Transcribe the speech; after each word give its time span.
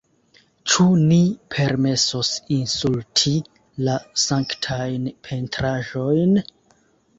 Ĉu 0.71 0.85
ni 1.01 1.19
permesos 1.55 2.31
insulti 2.57 3.35
la 3.89 3.99
sanktajn 4.25 5.07
pentraĵojn? 5.31 6.37